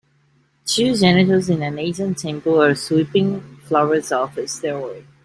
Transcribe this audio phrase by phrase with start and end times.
[0.65, 5.05] Two janitors in an Asian temple are sweeping flowers off a stairway